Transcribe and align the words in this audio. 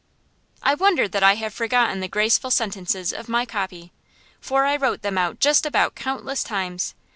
I 0.63 0.73
wonder 0.73 1.07
that 1.07 1.21
I 1.21 1.35
have 1.35 1.53
forgotten 1.53 1.99
the 1.99 2.07
graceful 2.07 2.49
sentences 2.49 3.13
of 3.13 3.29
my 3.29 3.45
"copy"; 3.45 3.93
for 4.39 4.65
I 4.65 4.75
wrote 4.75 5.03
them 5.03 5.15
out 5.19 5.37
just 5.39 5.63
about 5.63 5.93
countless 5.93 6.43
times. 6.43 6.95